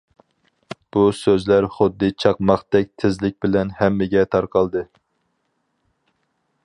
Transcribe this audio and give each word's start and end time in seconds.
بۇ 0.95 1.01
سۆزلەر 1.17 1.67
خۇددى 1.75 2.09
چاقماقتەك 2.25 2.89
تېزلىك 3.03 3.37
بىلەن 3.47 3.75
ھەممىگە 3.83 4.25
تارقالدى. 4.37 4.87